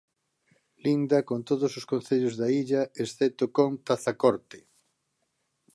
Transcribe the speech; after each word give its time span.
Linda 0.85 1.19
con 1.29 1.39
todos 1.49 1.71
os 1.79 1.85
concellos 1.91 2.35
da 2.41 2.47
illa 2.61 2.81
excepto 3.03 3.43
con 3.55 3.69
Tazacorte. 3.87 4.59